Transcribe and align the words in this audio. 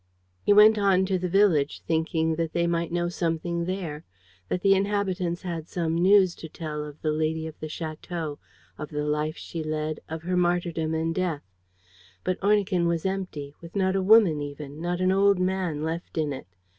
He 0.41 0.51
went 0.51 0.79
on 0.79 1.05
to 1.05 1.19
the 1.19 1.29
village, 1.29 1.83
thinking 1.85 2.33
that 2.33 2.53
they 2.53 2.65
might 2.65 2.91
know 2.91 3.07
something 3.07 3.65
there; 3.65 4.03
that 4.49 4.61
the 4.61 4.73
inhabitants 4.73 5.43
had 5.43 5.67
some 5.69 5.93
news 5.95 6.33
to 6.37 6.49
tell 6.49 6.83
of 6.83 6.99
the 7.03 7.11
lady 7.11 7.45
of 7.45 7.59
the 7.59 7.67
château, 7.67 8.39
of 8.79 8.89
the 8.89 9.05
life 9.05 9.37
she 9.37 9.61
led, 9.63 9.99
of 10.09 10.23
her 10.23 10.35
martyrdom 10.35 10.95
and 10.95 11.13
death. 11.13 11.43
But 12.23 12.43
Ornequin 12.43 12.87
was 12.87 13.05
empty, 13.05 13.53
with 13.61 13.75
not 13.75 13.95
a 13.95 14.01
woman 14.01 14.41
even, 14.41 14.81
not 14.81 15.01
an 15.01 15.11
old 15.11 15.37
man 15.37 15.83
left 15.83 16.17
in 16.17 16.33
it. 16.33 16.47